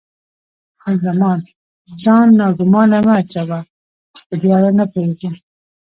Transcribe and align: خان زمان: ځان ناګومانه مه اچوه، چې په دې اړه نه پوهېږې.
خان 0.81 0.95
زمان: 1.05 1.39
ځان 2.03 2.27
ناګومانه 2.39 2.99
مه 3.05 3.13
اچوه، 3.21 3.59
چې 4.13 4.21
په 4.27 4.33
دې 4.41 4.49
اړه 4.57 4.71
نه 4.79 4.85
پوهېږې. 4.91 5.29